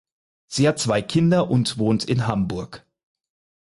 [0.47, 2.83] Sie hat zwei Kinder und wohnt in Hamburg.